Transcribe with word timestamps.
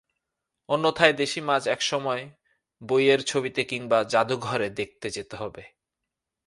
অন্যথায় 0.69 1.13
দেশি 1.13 1.41
মাছ 1.41 1.63
একসময় 1.67 2.23
বইয়ের 2.81 3.21
ছবিতে 3.21 3.61
কিংবা 3.63 4.03
জাদুঘরে 4.03 4.69
দেখতে 4.69 5.07
যেতে 5.09 5.35
হবে। 5.35 5.63